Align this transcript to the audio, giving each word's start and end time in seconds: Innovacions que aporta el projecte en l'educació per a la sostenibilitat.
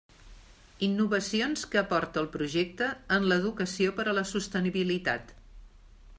Innovacions 0.87 1.65
que 1.75 1.81
aporta 1.81 2.21
el 2.23 2.31
projecte 2.37 2.89
en 3.19 3.29
l'educació 3.33 3.95
per 4.01 4.09
a 4.15 4.19
la 4.21 4.27
sostenibilitat. 4.35 5.37